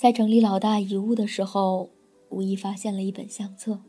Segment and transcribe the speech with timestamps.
[0.00, 1.90] 在整理老大遗物的时候，
[2.30, 3.80] 无意发现了一本相册。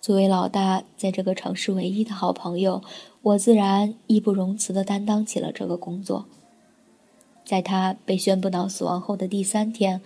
[0.00, 2.82] 作为老大在这个城市唯一的好朋友，
[3.22, 6.26] 我自然义不容辞地担当起了这个工作。
[7.44, 10.00] 在他被宣布脑死亡后的第三天，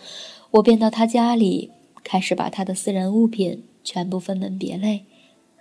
[0.50, 1.70] 我便到他家里，
[2.05, 5.06] 开始把他的私人物品全部分门别类，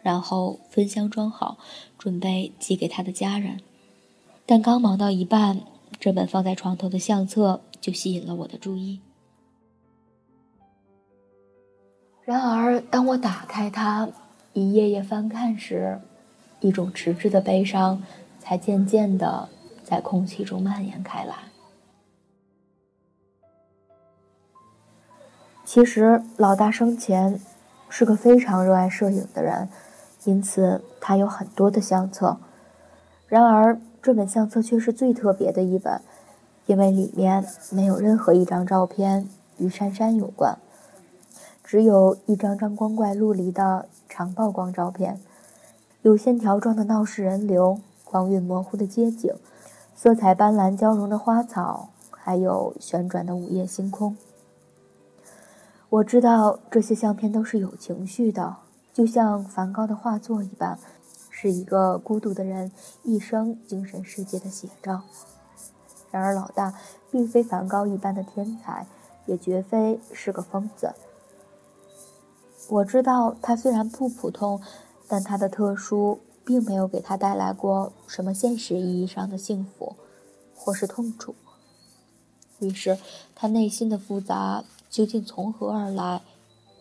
[0.02, 1.58] 然后分箱装好，
[1.97, 3.61] 准备寄给他的家人。
[4.45, 5.61] 但刚忙到一半，
[5.97, 7.61] 这本放在床头的相册。
[7.80, 9.02] 就吸引了我的注意。
[12.24, 14.09] 然而，当我打开它，
[14.51, 16.01] 一页页翻看时，
[16.59, 18.03] 一种迟滞的悲伤
[18.40, 19.47] 才渐渐的
[19.84, 21.35] 在空气中蔓延开来。
[25.63, 27.40] 其实，老大生前
[27.88, 29.69] 是个非常热爱摄影的人，
[30.25, 32.38] 因此他有很多的相册。
[33.28, 36.01] 然而，这本相册却是最特别的一本。
[36.67, 40.57] 因为里面没有任何一张照片与珊珊有关，
[41.63, 45.19] 只有一张张光怪陆离的长曝光照片，
[46.01, 49.33] 有线条状的闹市人流，光晕模糊的街景，
[49.95, 54.17] 色彩斑斓交融的花草，还有旋转的午夜星空。
[55.89, 58.57] 我知道这些相片都是有情绪的，
[58.94, 60.77] 就像梵高的画作一般，
[61.29, 62.73] 是一个孤独的人
[63.03, 65.03] 一生精神世界的写照。
[66.09, 66.73] 然而，老大
[67.12, 68.88] 并非梵高一般的天才，
[69.25, 70.94] 也绝非是个疯子。
[72.69, 74.62] 我知道他虽然不普通，
[75.07, 79.95] 但他的特殊并没有给他带来过什么现实意义上的幸福，
[80.56, 81.35] 或是痛楚。
[82.59, 82.97] 于是，
[83.35, 86.22] 他内心的复杂究竟从何而来，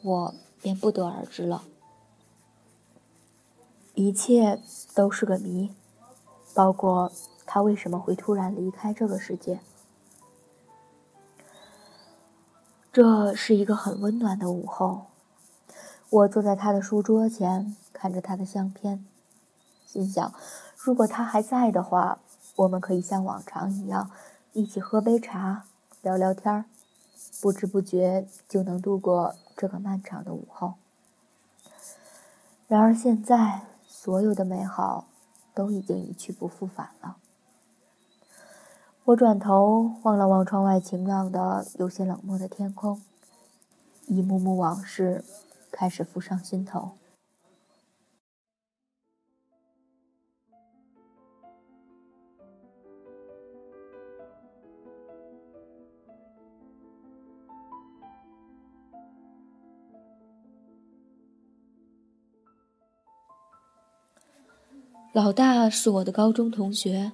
[0.03, 1.64] 我便不得而知了。
[3.94, 4.60] 一切
[4.94, 5.72] 都是个谜，
[6.54, 7.10] 包括。
[7.46, 9.60] 他为什么会突然离开这个世界？
[12.92, 15.06] 这是一个很温暖的午后，
[16.10, 19.04] 我坐在他的书桌前，看着他的相片，
[19.86, 20.32] 心想：
[20.76, 22.18] 如果他还在的话，
[22.56, 24.10] 我们可以像往常一样，
[24.54, 25.64] 一起喝杯茶，
[26.00, 26.64] 聊聊天儿，
[27.42, 30.74] 不知不觉就能度过这个漫长的午后。
[32.66, 35.06] 然而现在，所有的美好
[35.54, 37.18] 都已经一去不复返了。
[39.06, 43.00] 我转头望了望窗外晴朗的、有些冷漠的天空，
[44.09, 45.25] 一幕幕往事
[45.71, 46.91] 开始浮上心头。
[65.12, 67.12] 老大是我的高中同学。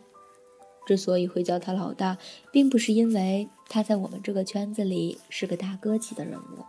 [0.86, 2.18] 之所以会叫他老大，
[2.50, 6.64] 并不是因为他在我们这个圈子里是个大哥级的人物，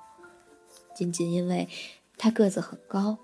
[0.96, 1.68] 仅仅因为
[2.18, 3.18] 他个子很高，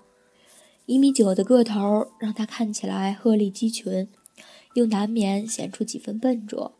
[0.86, 4.08] 一米九的个头让他看起来鹤立鸡群，
[4.74, 6.72] 又难免显出几分笨拙，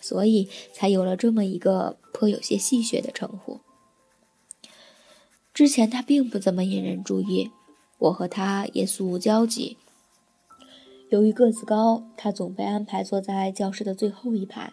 [0.00, 3.60] 所以才有了这么一个颇有些戏谑的称呼。
[5.54, 7.50] 之前他并不怎么引人注意，
[7.98, 9.76] 我和他也素无交集。
[11.10, 14.72] 由于个子高，他总被安排坐在教室的最后一排，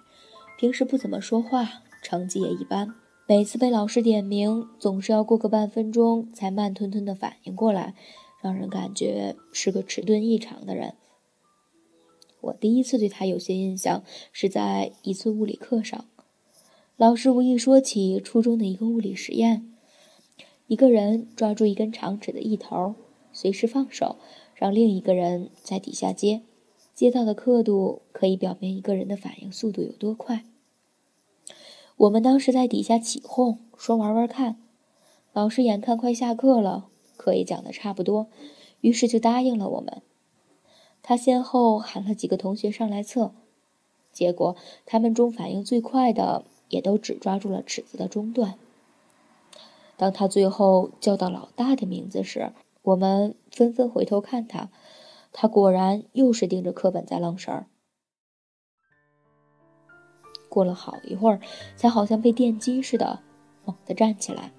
[0.59, 2.93] 平时不怎么说话，成绩也一般。
[3.27, 7.95] 每次被老师点名，总是要过个半分钟才慢吞吞地反应过来，
[8.39, 10.93] 让人感觉是个迟钝异常的人。
[12.39, 16.05] 我第一次对他有些印象，是在一次物理课上，
[16.97, 19.73] 老师无意说起初中的一个物理实验：
[20.67, 22.93] 一个人抓住一根长尺的一头，
[23.33, 24.17] 随时放手，
[24.57, 26.41] 让另一个人在底下接，
[26.95, 30.43] 接到的刻度可以表明一个人的反应速度有多快。
[31.95, 34.57] 我们当时在底下起哄，说玩玩看。
[35.31, 38.27] 老师眼看快下课了，课也讲得差不多，
[38.81, 40.01] 于是就答应了我们。
[41.03, 43.31] 他先后喊了几个同学上来测，
[44.11, 44.55] 结果
[44.87, 48.55] 他们中反应最快的也都只抓住了尺子的中段。
[49.95, 52.51] 当他最后叫到老大的名字时，
[52.87, 54.69] 我们纷纷回头看他，
[55.33, 57.67] 他果然又是盯着课本在愣神儿。
[60.47, 61.41] 过了好一会儿，
[61.75, 63.19] 才好像被电击似的
[63.65, 64.53] 猛地站起来，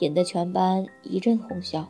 [0.00, 1.86] 引得全班一阵哄笑。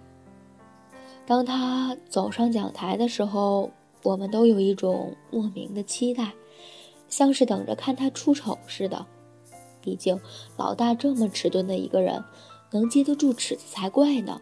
[1.24, 3.70] 当他走上讲台的时候，
[4.02, 6.34] 我们都有一种莫名的期待，
[7.08, 9.06] 像是等着看他出丑似的。
[9.80, 10.20] 毕竟
[10.58, 12.22] 老大这么迟钝的一个人，
[12.72, 14.38] 能接得住尺子才怪呢。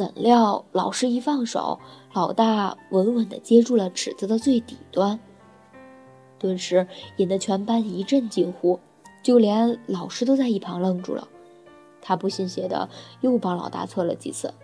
[0.00, 1.78] 怎料老师一放手，
[2.14, 5.20] 老大稳稳地接住了尺子的最底端，
[6.38, 6.88] 顿时
[7.18, 8.80] 引得全班一阵惊呼，
[9.22, 11.28] 就连老师都在一旁愣住了。
[12.00, 12.88] 他不信邪的
[13.20, 14.54] 又帮老大测了几次。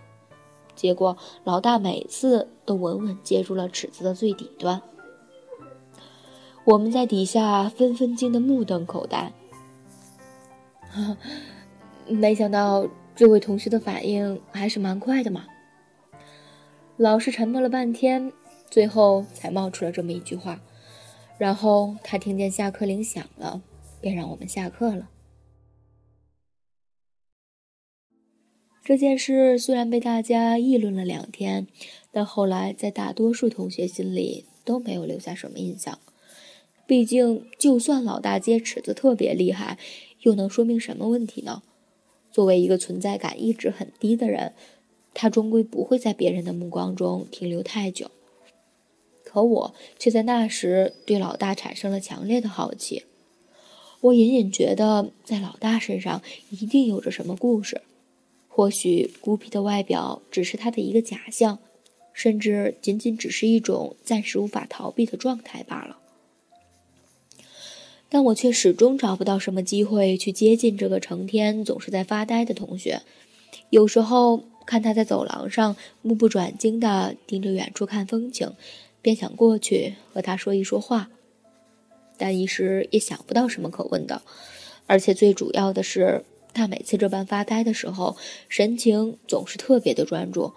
[0.75, 4.81] 结果，老大每次都稳稳接住了尺子的最底端。
[6.63, 9.31] 我们在底下纷纷惊得目瞪口呆。
[12.09, 12.87] 没想到
[13.17, 15.47] 这位同学的反应还是蛮快的嘛。
[16.97, 18.31] 老师沉默了半天，
[18.69, 20.61] 最后才冒出了这么一句话。
[21.39, 23.63] 然后他听见下课铃响了，
[23.99, 25.09] 便让我们下课了。
[28.83, 31.65] 这件事虽然被大家议论了两天，
[32.11, 35.97] 但后来在大多数同学心里都没有留下什么印象。
[36.85, 39.79] 毕竟，就算老大接尺子特别厉害，
[40.21, 41.63] 又能说明什么问题呢？
[42.37, 44.53] 作为一个存在感一直很低的人，
[45.15, 48.11] 他终归不会在别人的目光中停留太久。
[49.23, 53.05] 可我却在那时对老大产生了强烈的好奇。
[54.01, 57.81] 我隐隐觉得，在老大身上一定有着什么故事。
[58.47, 61.57] 或许孤僻的外表只是他的一个假象，
[62.13, 65.97] 甚至仅仅只是一种暂时无法逃避的状态罢了。
[68.09, 73.01] 但我却始终找不到什么机会去接近这个成天总是在发呆的同学。
[73.69, 78.51] 有时候看他在走廊上目不转睛地盯着远处看风景，
[79.01, 81.09] 便想过去和他说一说话，
[82.17, 84.21] 但一时也想不到什么可问的。
[84.85, 86.23] 而且最主要的是。
[86.53, 88.17] 他每次这般发呆的时候，
[88.49, 90.53] 神情总是特别的专注，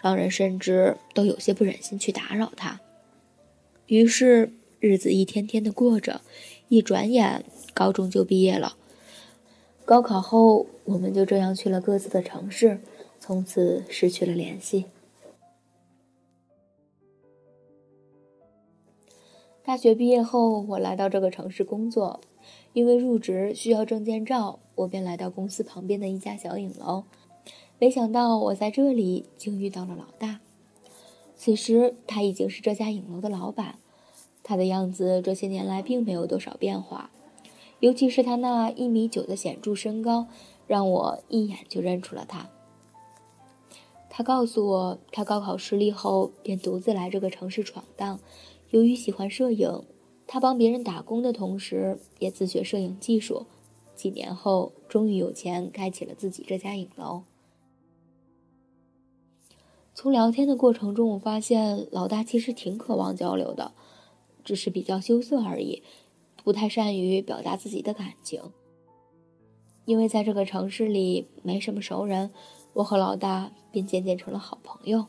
[0.00, 2.78] 让人甚至都有些不忍心去打扰他。
[3.88, 6.20] 于是日子一天天的过着，
[6.70, 7.44] 一转眼
[7.74, 8.76] 高中就毕业了。
[9.84, 12.80] 高考后，我们就这样去了各自的城市，
[13.18, 14.86] 从此失去了联系。
[19.64, 22.20] 大学毕业后，我来到这个城市工作。
[22.72, 27.02] 因为入职需要证件照，我便来到公司旁边的一家小影楼。
[27.80, 30.38] 没想到我在这里竟遇到了老大。
[31.34, 33.80] 此时他已经是这家影楼的老板，
[34.50, 37.08] 他的样子这些年来并没有多少变化，
[37.78, 40.26] 尤其是他那一米九的显著身高，
[40.66, 42.50] 让我一眼就认出了他。
[44.08, 48.18] 他告诉我，他高考失利后便独自来这个城市闯荡，
[48.70, 49.84] 由于喜欢摄影。
[50.26, 53.46] 他帮别人打工的同时，也自学摄影技术。
[53.94, 57.22] 几年后，终于有钱开启了自己这家影楼。
[59.94, 63.70] 从聊天的过程中，我发现老大其实挺渴望交流的，
[64.44, 65.82] 只是比较羞涩而已，
[66.42, 68.42] 不太善于表达自己的感情。
[69.84, 72.30] 因为在这个城市里没什么熟人，
[72.74, 75.06] 我和老大便渐渐成了好朋友。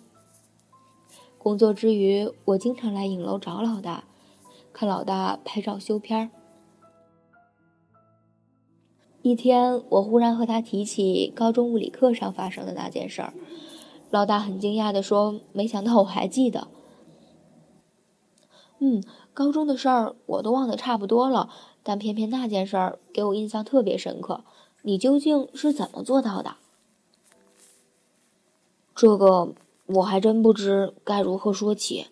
[1.37, 4.05] 工作之余，我经常来影楼找老大。
[4.73, 6.29] 看老大拍照修片儿。
[9.21, 13.33] 一天，我忽然和他提起高中物理课上发生的那件事儿，
[14.09, 16.69] 老大很惊讶地说：“没想到我还记得。”
[18.83, 21.51] 嗯，高中的事儿我都忘得差不多了，
[21.83, 24.43] 但偏偏那件事儿给我印象特别深刻。
[24.81, 26.55] 你究竟是怎么做到的？
[28.95, 29.53] 这个
[29.85, 32.07] 我还真不知该如何说起。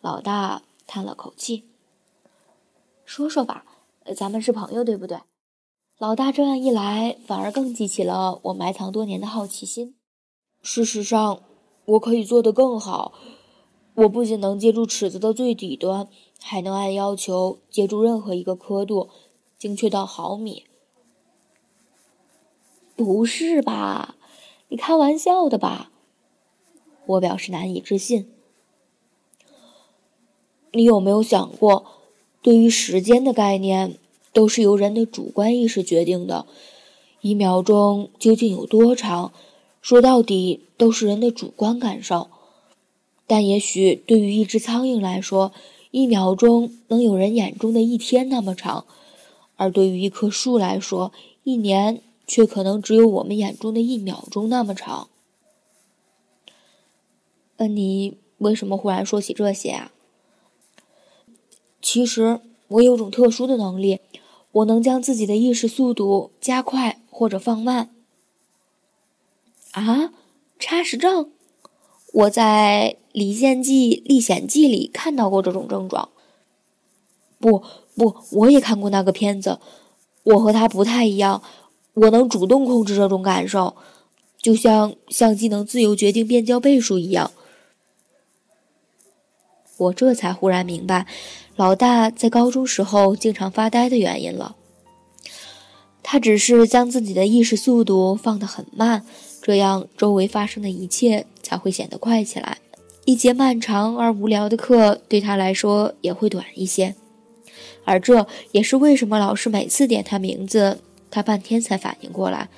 [0.00, 1.64] 老大叹了口气。
[3.04, 3.64] 说说吧，
[4.16, 5.18] 咱们是朋友，对不对？
[5.98, 9.96] 老大这样一来，反而更激起了我埋藏多年的好奇心。
[10.62, 11.42] 事实上，
[11.84, 13.12] 我可以做得更好。
[13.94, 16.08] 我不仅能接住尺子的最底端，
[16.40, 19.10] 还能按要求接住任何一个刻度，
[19.58, 20.64] 精确到毫米。
[22.96, 24.16] 不是吧？
[24.68, 25.90] 你开玩笑的吧？
[27.04, 28.30] 我表示难以置信。
[30.72, 31.84] 你有没有想过，
[32.40, 33.98] 对于时间的概念，
[34.32, 36.46] 都是由人的主观意识决定的。
[37.20, 39.32] 一秒钟究竟有多长，
[39.82, 42.28] 说到底都是人的主观感受。
[43.26, 45.52] 但也许对于一只苍蝇来说，
[45.90, 48.84] 一秒钟能有人眼中的一天那么长；
[49.56, 51.12] 而对于一棵树来说，
[51.44, 55.08] 一年却可能只有我们眼中的一秒钟那么长。
[57.56, 59.92] 那你为什么忽然说起这些啊？
[61.80, 64.00] 其实我有种特殊的能力，
[64.52, 67.94] 我能将自己的意识速度加快或者放慢。
[69.72, 70.12] 啊，
[70.58, 71.31] 差时症？
[72.12, 76.10] 我在《离间记历险记》里看到过这种症状。
[77.38, 77.62] 不
[77.96, 79.58] 不，我也看过那个片子。
[80.22, 81.42] 我和他不太一样，
[81.94, 83.74] 我能主动控制这种感受，
[84.40, 87.32] 就像相机能自由决定变焦倍数一样。
[89.78, 91.06] 我这才忽然明白，
[91.56, 94.54] 老大在高中时候经常发呆的原因了。
[96.04, 99.04] 他只是将自己的意识速度放得很慢，
[99.42, 102.56] 这样周围发生的一切才会显得快起来。
[103.04, 106.94] 一节漫长而无聊的课对他来说也会短一些，
[107.84, 110.78] 而这也是为什么老师每次点他名字，
[111.10, 112.48] 他半天才反应过来，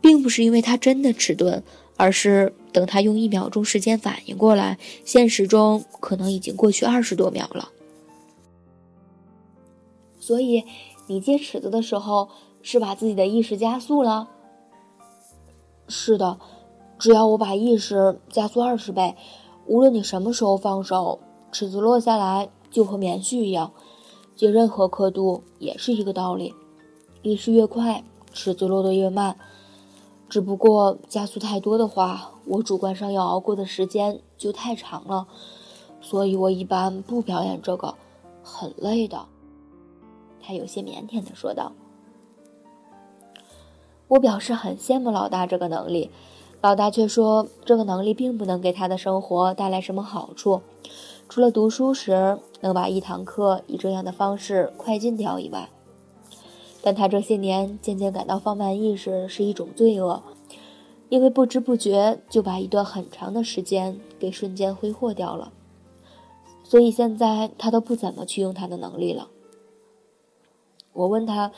[0.00, 1.62] 并不是因为他真的迟钝。
[1.96, 7.68] 而是等他用一秒钟时间反应过来，现实中可能已经过去二十多秒了。
[10.18, 10.64] 所以，
[11.08, 12.30] 你接尺子的时候
[12.62, 14.30] 是把自己的意识加速了？
[15.90, 16.38] 是的，
[16.98, 19.16] 只要我把意识加速二十倍，
[19.66, 21.18] 无论你什么时候放手，
[21.50, 23.72] 尺子落下来就和棉絮一样。
[24.36, 26.54] 接任何刻度也是一个道理，
[27.22, 29.36] 意识越快，尺子落得越慢。
[30.28, 35.26] 只不过加速太多的话，我主观上要熬过的时间就太长了，
[36.00, 37.96] 所以我一般不表演这个，
[38.42, 39.26] 很累的。
[40.40, 41.72] 他有些腼腆的说道。
[44.10, 46.10] 我表示很羡慕老大这个能力，
[46.60, 50.62] 老大却说这个能力并不能给他的生活带来什么好处，
[51.28, 55.68] 除了读书时能把一堂课以这样的方式快进掉以外。
[56.82, 60.20] 但他这些年渐渐感到放慢意识是一种罪恶，
[61.08, 65.52] 因为不知不觉就把一段很长的时间给瞬间挥霍掉了，
[66.64, 69.28] 所以现在他都不怎么去用他的能力了。
[70.94, 71.52] 我问他：“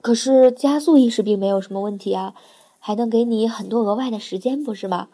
[0.00, 2.34] 可是加速意识并没有什么问题啊，
[2.78, 5.08] 还能给你很多额外的时间，不是吗？”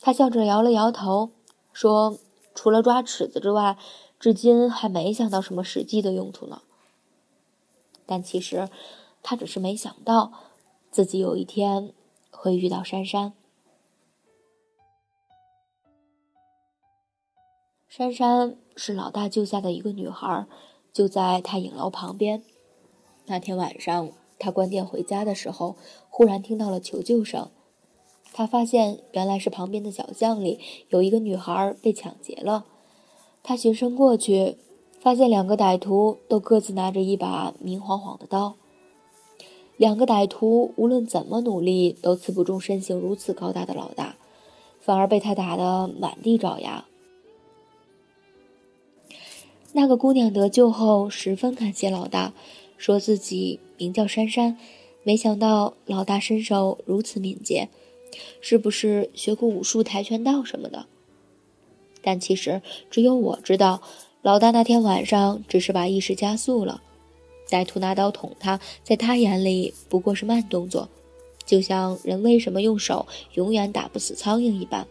[0.00, 1.30] 他笑着摇了摇头，
[1.72, 2.18] 说
[2.54, 3.76] ：“除了抓尺子之外，
[4.20, 6.62] 至今还没想到什么实际的用途呢。”
[8.06, 8.68] 但其实，
[9.22, 10.32] 他只是没想到，
[10.90, 11.92] 自己有一天
[12.30, 13.32] 会遇到珊珊。
[17.88, 20.46] 珊珊是老大救下的一个女孩，
[20.92, 22.44] 就在他影楼旁边。
[23.28, 25.76] 那天晚上，他关店回家的时候，
[26.10, 27.48] 忽然听到了求救声。
[28.32, 30.58] 他发现原来是旁边的小巷里
[30.88, 32.66] 有一个女孩被抢劫了。
[33.42, 34.56] 他循声过去。
[35.00, 38.56] 发现两个歹徒都各自拿着一把明晃晃的刀。
[39.76, 44.16] 两个歹徒无论怎么努力，都刺不中身形如此高大的老大，
[44.80, 46.84] 反而被他打得满地找牙。
[49.72, 52.32] 那个姑娘得救后，十分感谢老大，
[52.78, 54.56] 说自己名叫珊珊，
[55.02, 57.68] 没想到老大身手如此敏捷，
[58.40, 60.86] 是不是学过武术、跆拳道什么的？
[62.00, 63.82] 但其实只有我知道。
[64.20, 66.82] 老大那天晚上只是把意识加速了，
[67.48, 70.88] 歹徒拿刀捅他，在他眼里不过是慢动作，
[71.46, 74.86] 就像人为什么用手永远打不死苍蝇一般。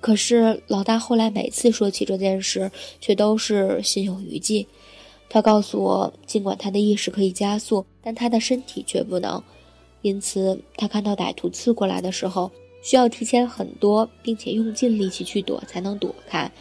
[0.00, 4.66] 可是老大后来每次说起这件事，却都是心有余悸。
[5.32, 9.42] 他告诉我，尽管他的意识可以加速，但他的身体却不能，
[10.02, 12.50] 因此他看到歹徒刺过来的时候，
[12.82, 16.52] 需要提前很多，并且用尽力气去躲才能躲开。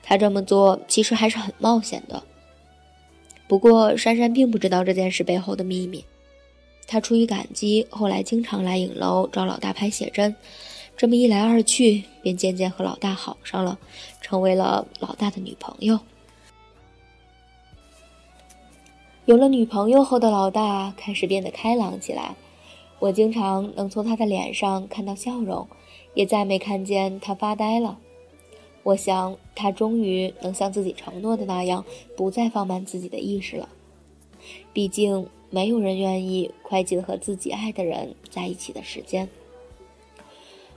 [0.00, 2.22] 他这么做其实还是很冒险的。
[3.48, 6.04] 不过珊珊并不知道这件事背后的秘密。
[6.86, 10.36] 她出于感激，后来经常来影楼找老大拍写真，
[10.96, 13.76] 这么一来二去，便渐渐和老大好上了，
[14.20, 15.98] 成为了老大的女朋友。
[19.26, 22.36] 有了女朋友后的老大开始变得开朗起来，
[22.98, 25.66] 我经常能从他的脸上看到笑容，
[26.12, 27.98] 也再没看见他发呆了。
[28.82, 33.70] 我想，他终于能像自己承诺的那样，不再放慢自己的意识了。
[34.74, 39.30] 毕竟，没有人愿意快进和自己爱的人在一起的时间。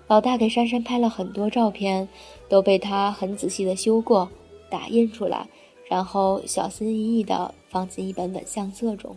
[0.08, 2.08] 老大给珊珊拍了很多照片，
[2.48, 4.30] 都被他很仔细的修过，
[4.70, 5.50] 打印出来，
[5.88, 9.16] 然后小心翼翼的放进一本本相册中。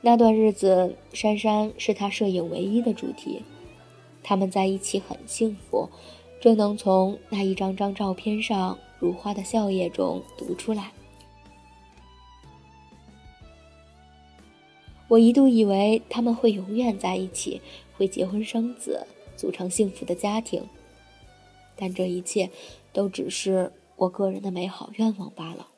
[0.00, 3.42] 那段日子，珊珊是他摄影唯一的主题，
[4.22, 5.88] 他们在一起很幸福。
[6.40, 10.92] 这能从那一张张照片上如花的笑靥中读出来。
[15.08, 17.62] 我一度以为他们会永远在一起，
[17.96, 20.62] 会结婚生子，组成幸福的家庭。
[21.76, 22.50] 但这一切
[22.92, 25.68] 都只是我个人的美好愿望罢了。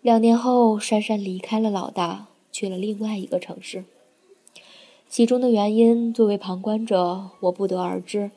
[0.00, 3.84] 两年后，珊珊离开了老大，去了另外一个城市。
[5.08, 8.30] 其中的原因，作为旁观者，我不得而知。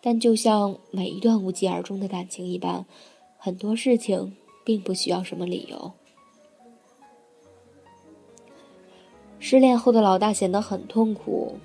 [0.00, 2.86] 但就像每一段无疾而终的感情一般，
[3.36, 5.92] 很多事情并不需要什么理由。
[9.38, 11.58] 失恋后的老大显得很痛苦，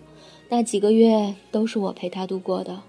[0.49, 2.81] 那几个月都是我陪他度过的。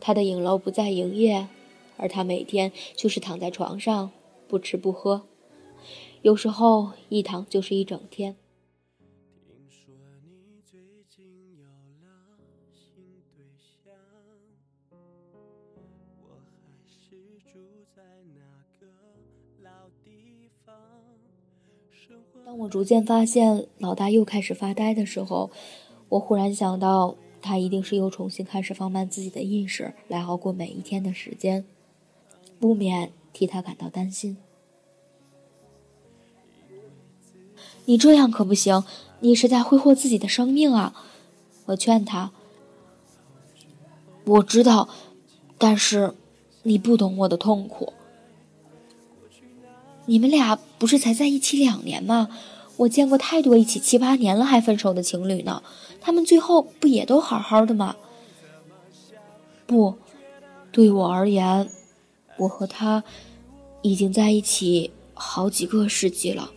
[0.00, 1.48] 他的影楼不再营业，
[1.96, 4.10] 而他每天就是躺在床上
[4.48, 5.22] 不吃不喝，
[6.22, 8.36] 有时候一躺就是一整天。
[22.44, 25.50] 当我逐渐发现老大又开始发呆的时候，
[26.10, 31.64] 我忽然想到，他一定是又重新开始放慢自己的意识，来熬过每一天的时间，
[32.58, 34.36] 不免替他感到担心。
[37.84, 38.82] 你这样可不行，
[39.20, 40.92] 你是在挥霍自己的生命啊！
[41.66, 42.32] 我劝他。
[44.24, 44.88] 我知道，
[45.56, 46.14] 但是
[46.64, 47.92] 你不懂我的痛苦。
[50.06, 52.28] 你们俩不是才在一起两年吗？
[52.76, 55.62] 我见过太多一起七八年了还分手的情侣呢，
[56.00, 57.96] 他们最后不也都好好的吗？
[59.66, 59.94] 不，
[60.70, 61.68] 对我而言，
[62.36, 63.02] 我和他
[63.82, 66.50] 已经在一起好几个世纪了。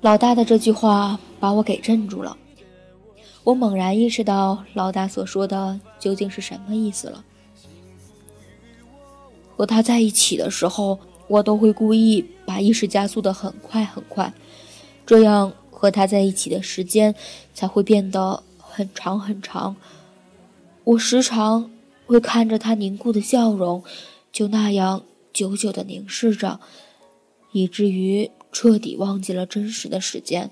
[0.00, 2.36] 老大的这句话把我给镇住了，
[3.42, 7.24] 我猛然意识到老大所说的究竟是什么意思了。
[9.56, 10.98] 和他在一起的时候。
[11.26, 14.30] 我都会故意把意识加速的很快很快，
[15.06, 17.14] 这样和他在一起的时间
[17.52, 19.76] 才会变得很长很长。
[20.84, 21.70] 我时常
[22.06, 23.82] 会看着他凝固的笑容，
[24.32, 26.60] 就那样久久的凝视着，
[27.52, 30.50] 以至于彻底忘记了真实的时间。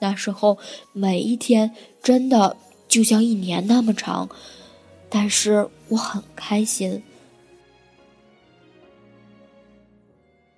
[0.00, 0.58] 那时候
[0.92, 2.56] 每一天真的
[2.88, 4.28] 就像一年那么长，
[5.08, 7.02] 但是我很开心。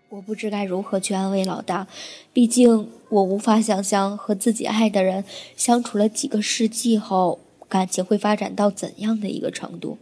[0.09, 1.89] 我不知该如何去安慰老大，
[2.33, 5.25] 毕竟我无法想象和自己爱的人
[5.57, 9.99] 相处了几个世纪后，感情会发展到怎样的一个程度。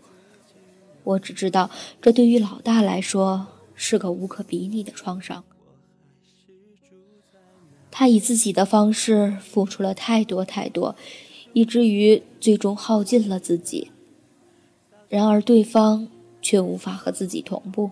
[1.05, 1.71] 我只知道，
[2.03, 5.43] 这对于老大来说是个无可比拟的创伤。
[7.91, 10.97] 他以自己的方式付出了太多太多，
[11.55, 13.91] 以至于最终耗尽了自己。
[15.09, 16.09] 然而，对方
[16.43, 17.91] 却无法和自己同步。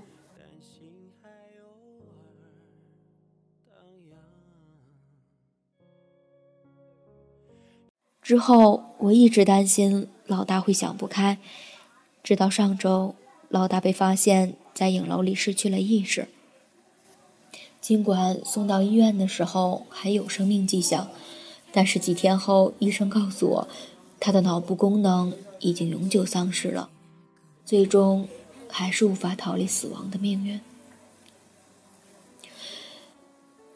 [8.32, 11.36] 之后，我一直担心老大会想不开，
[12.22, 13.14] 直到上周，
[13.50, 16.28] 老大被发现在影楼里失去了意识。
[17.82, 21.10] 尽管送到医院的时候还有生命迹象，
[21.72, 23.68] 但是几天后，医生告诉我，
[24.18, 26.88] 他的脑部功能已经永久丧失了，
[27.66, 28.26] 最终
[28.66, 30.58] 还是无法逃离死亡的命运。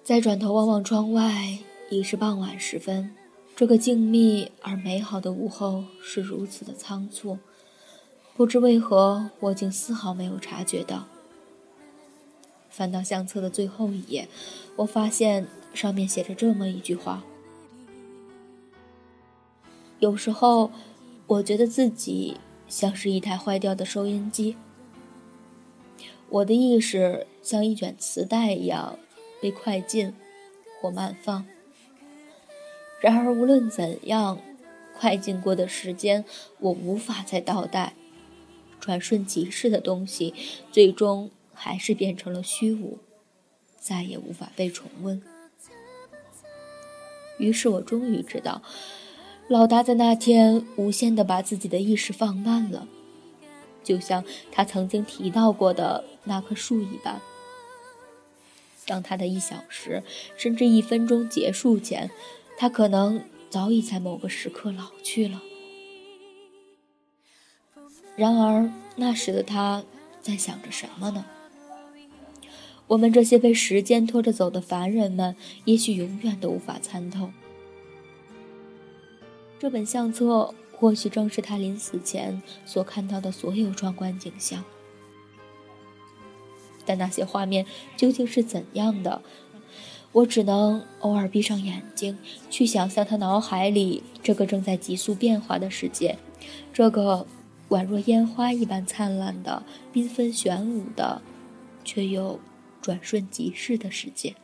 [0.02, 1.58] 再转头望望窗外，
[1.90, 3.14] 已是傍晚时分。
[3.56, 7.38] 这个静谧而美好的午后是如此的仓促，
[8.36, 11.06] 不知为何，我竟丝毫没有察觉到。
[12.68, 14.28] 翻到相册的最后一页，
[14.76, 17.24] 我发现上面写着这么一句话：
[20.00, 20.70] 有时候，
[21.26, 22.36] 我觉得自己
[22.68, 24.54] 像是一台坏掉的收音机，
[26.28, 28.98] 我的意识像一卷磁带一样
[29.40, 30.12] 被快进
[30.82, 31.46] 或慢放。
[33.00, 34.38] 然而，无论怎样，
[34.98, 36.24] 快进过的时间，
[36.60, 37.94] 我无法再倒带。
[38.80, 40.34] 转瞬即逝的东西，
[40.70, 42.98] 最终还是变成了虚无，
[43.78, 45.20] 再也无法被重温。
[47.38, 48.62] 于是我终于知道，
[49.48, 52.86] 老大在那天无限的把自己的意识放慢了，
[53.82, 57.20] 就像他曾经提到过的那棵树一般。
[58.86, 60.02] 当他的一小时
[60.36, 62.10] 甚至一分钟结束前，
[62.58, 65.42] 他可能早已在某个时刻老去了。
[68.16, 69.84] 然而那时的他
[70.22, 71.24] 在想着什么呢？
[72.86, 77.30] 我们这些被时间拖着走的凡人们，也许永远都无法参透。
[79.58, 84.64] 这本相册或许正是他临死前所看到的所有壮观景象。
[86.84, 87.66] 但那些画面
[87.96, 89.20] 究竟是怎样的？
[90.12, 96.18] 我只能偶尔闭上眼睛，去想象他脑海里这个正在急速变化的世界，
[96.72, 97.26] 这个
[97.68, 101.20] 宛若烟花一般灿烂的、缤纷玄舞的，
[101.84, 102.40] 却又
[102.80, 104.34] 转瞬即逝的世界。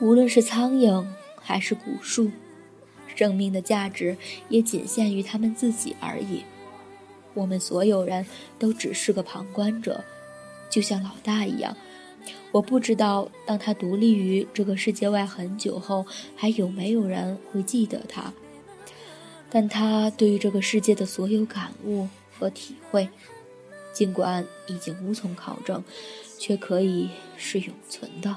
[0.00, 1.04] 无论是苍蝇
[1.40, 2.30] 还是古树，
[3.14, 4.16] 生命的价值
[4.48, 6.44] 也仅限于他们自己而已。
[7.34, 8.24] 我们所有人
[8.58, 10.04] 都只是个旁观者，
[10.70, 11.76] 就像老大一样。
[12.50, 18.32] 我不知道，当他独立于这个世界外很久后，还有没有人会记得他。
[19.50, 23.08] 但他对于这个世界的所有感悟和体会，
[23.92, 25.82] 尽管已经无从考证，
[26.38, 28.36] 却可以是永存的。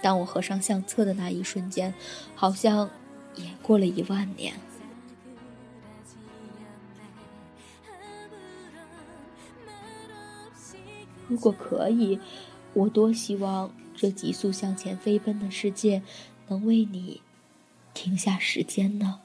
[0.00, 1.92] 当我合上相册的那一瞬间，
[2.34, 2.88] 好像
[3.34, 4.54] 也过了一万年。
[11.28, 12.18] 如果可以，
[12.74, 16.02] 我多希望这急速向前飞奔的世界
[16.48, 17.22] 能为你
[17.94, 19.20] 停下时间呢。